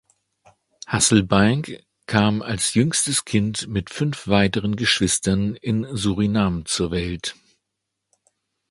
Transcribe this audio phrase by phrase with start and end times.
[0.87, 7.35] Hasselbaink kam als jüngstes Kind mit fünf weiteren Geschwistern in Suriname zur Welt.